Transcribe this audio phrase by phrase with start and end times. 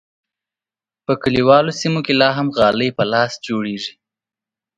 [1.05, 3.93] په کلیوالو سیمو کې لا هم غالۍ په لاس جوړیږي.